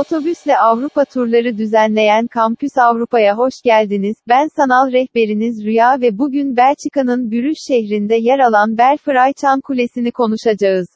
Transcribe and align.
Otobüsle 0.00 0.58
Avrupa 0.58 1.04
turları 1.04 1.58
düzenleyen 1.58 2.26
Kampüs 2.26 2.78
Avrupa'ya 2.78 3.38
hoş 3.38 3.54
geldiniz. 3.64 4.16
Ben 4.28 4.48
sanal 4.56 4.92
rehberiniz 4.92 5.64
Rüya 5.64 6.00
ve 6.00 6.18
bugün 6.18 6.56
Belçika'nın 6.56 7.30
Brüj 7.30 7.56
şehrinde 7.68 8.14
yer 8.14 8.38
alan 8.38 8.78
Belfry 8.78 9.34
Çan 9.40 9.60
Kulesi'ni 9.60 10.12
konuşacağız. 10.12 10.88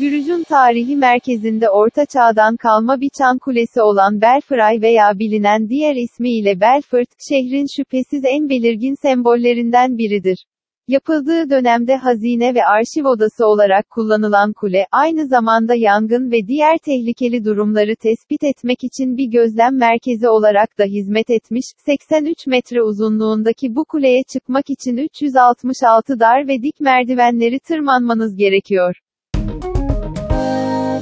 Brüj'ün 0.00 0.42
tarihi 0.42 0.96
merkezinde 0.96 1.70
Orta 1.70 2.06
Çağ'dan 2.06 2.56
kalma 2.56 3.00
bir 3.00 3.10
çan 3.18 3.38
kulesi 3.38 3.82
olan 3.82 4.20
Belfry 4.20 4.82
veya 4.82 5.18
bilinen 5.18 5.68
diğer 5.68 5.96
ismiyle 5.96 6.60
Belfort, 6.60 7.08
şehrin 7.28 7.66
şüphesiz 7.76 8.24
en 8.24 8.48
belirgin 8.48 8.94
sembollerinden 9.02 9.98
biridir. 9.98 10.46
Yapıldığı 10.92 11.50
dönemde 11.50 11.96
hazine 11.96 12.54
ve 12.54 12.64
arşiv 12.64 13.04
odası 13.04 13.46
olarak 13.46 13.90
kullanılan 13.90 14.52
kule, 14.52 14.86
aynı 14.92 15.26
zamanda 15.26 15.74
yangın 15.74 16.30
ve 16.30 16.46
diğer 16.46 16.78
tehlikeli 16.78 17.44
durumları 17.44 17.96
tespit 17.96 18.44
etmek 18.44 18.84
için 18.84 19.16
bir 19.16 19.30
gözlem 19.30 19.78
merkezi 19.78 20.28
olarak 20.28 20.78
da 20.78 20.84
hizmet 20.84 21.30
etmiş, 21.30 21.64
83 21.86 22.46
metre 22.46 22.82
uzunluğundaki 22.82 23.74
bu 23.74 23.84
kuleye 23.84 24.22
çıkmak 24.32 24.70
için 24.70 24.96
366 24.96 26.20
dar 26.20 26.48
ve 26.48 26.62
dik 26.62 26.80
merdivenleri 26.80 27.60
tırmanmanız 27.60 28.36
gerekiyor. 28.36 28.94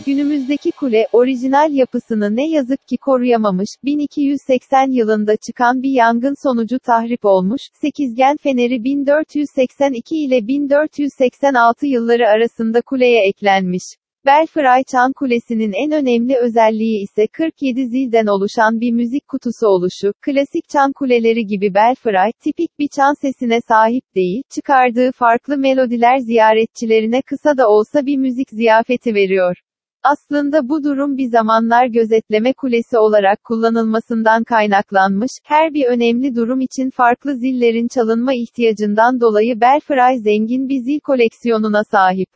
Günümüzdeki 0.06 0.70
kule, 0.72 1.06
orijinal 1.12 1.72
yapısını 1.72 2.36
ne 2.36 2.50
yazık 2.50 2.88
ki 2.88 2.96
koruyamamış, 2.96 3.68
1280 3.84 4.90
yılında 4.90 5.36
çıkan 5.36 5.82
bir 5.82 5.90
yangın 5.90 6.34
sonucu 6.42 6.78
tahrip 6.78 7.24
olmuş, 7.24 7.62
sekizgen 7.80 8.36
feneri 8.36 8.84
1482 8.84 10.16
ile 10.16 10.46
1486 10.46 11.86
yılları 11.86 12.28
arasında 12.28 12.80
kuleye 12.80 13.28
eklenmiş. 13.28 13.82
Belfry 14.26 14.84
Çan 14.92 15.12
Kulesi'nin 15.12 15.72
en 15.72 15.92
önemli 15.92 16.36
özelliği 16.36 17.02
ise 17.02 17.26
47 17.26 17.86
zilden 17.86 18.26
oluşan 18.26 18.80
bir 18.80 18.92
müzik 18.92 19.28
kutusu 19.28 19.66
oluşu. 19.66 20.12
Klasik 20.20 20.68
çan 20.68 20.92
kuleleri 20.92 21.46
gibi 21.46 21.74
Belfry, 21.74 22.32
tipik 22.44 22.78
bir 22.78 22.88
çan 22.88 23.14
sesine 23.20 23.60
sahip 23.68 24.04
değil, 24.14 24.42
çıkardığı 24.54 25.12
farklı 25.12 25.58
melodiler 25.58 26.18
ziyaretçilerine 26.18 27.22
kısa 27.22 27.58
da 27.58 27.68
olsa 27.68 28.06
bir 28.06 28.16
müzik 28.16 28.50
ziyafeti 28.50 29.14
veriyor. 29.14 29.56
Aslında 30.02 30.68
bu 30.68 30.84
durum 30.84 31.16
bir 31.16 31.30
zamanlar 31.30 31.86
gözetleme 31.86 32.52
kulesi 32.52 32.98
olarak 32.98 33.44
kullanılmasından 33.44 34.44
kaynaklanmış, 34.44 35.30
her 35.44 35.74
bir 35.74 35.84
önemli 35.84 36.36
durum 36.36 36.60
için 36.60 36.90
farklı 36.90 37.34
zillerin 37.36 37.88
çalınma 37.88 38.34
ihtiyacından 38.34 39.20
dolayı 39.20 39.60
Belfry 39.60 40.18
zengin 40.18 40.68
bir 40.68 40.80
zil 40.80 41.00
koleksiyonuna 41.00 41.84
sahip. 41.84 42.28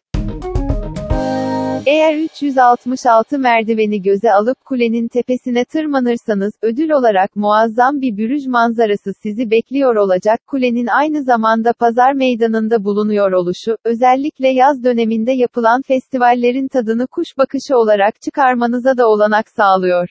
Eğer 1.87 2.17
366 2.17 3.39
merdiveni 3.39 4.03
göze 4.03 4.33
alıp 4.33 4.65
kulenin 4.65 5.09
tepesine 5.09 5.65
tırmanırsanız, 5.65 6.53
ödül 6.63 6.91
olarak 6.91 7.37
muazzam 7.37 8.01
bir 8.01 8.17
bürüj 8.17 8.47
manzarası 8.47 9.13
sizi 9.23 9.51
bekliyor 9.51 9.97
olacak. 9.97 10.41
Kulenin 10.47 10.87
aynı 10.87 11.23
zamanda 11.23 11.73
pazar 11.73 12.13
meydanında 12.13 12.85
bulunuyor 12.85 13.33
oluşu, 13.33 13.77
özellikle 13.85 14.49
yaz 14.49 14.85
döneminde 14.85 15.33
yapılan 15.33 15.83
festivallerin 15.83 16.69
tadını 16.69 17.07
kuş 17.07 17.39
bakışı 17.39 17.77
olarak 17.77 18.21
çıkarmanıza 18.21 18.97
da 18.97 19.09
olanak 19.09 19.49
sağlıyor. 19.49 20.09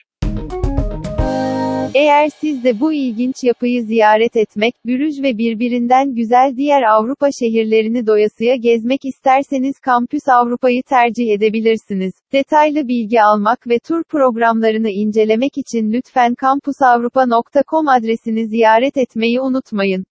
Eğer 1.94 2.28
siz 2.28 2.64
de 2.64 2.80
bu 2.80 2.92
ilginç 2.92 3.44
yapıyı 3.44 3.82
ziyaret 3.82 4.36
etmek, 4.36 4.74
Brüj 4.86 5.22
ve 5.22 5.38
birbirinden 5.38 6.14
güzel 6.14 6.56
diğer 6.56 6.82
Avrupa 6.82 7.28
şehirlerini 7.40 8.06
doyasıya 8.06 8.56
gezmek 8.56 9.04
isterseniz 9.04 9.78
Kampüs 9.78 10.28
Avrupa'yı 10.28 10.82
tercih 10.82 11.32
edebilirsiniz. 11.32 12.12
Detaylı 12.32 12.88
bilgi 12.88 13.22
almak 13.22 13.68
ve 13.68 13.78
tur 13.78 14.04
programlarını 14.04 14.90
incelemek 14.90 15.58
için 15.58 15.92
lütfen 15.92 16.34
kampusavrupa.com 16.34 17.88
adresini 17.88 18.46
ziyaret 18.46 18.96
etmeyi 18.96 19.40
unutmayın. 19.40 20.04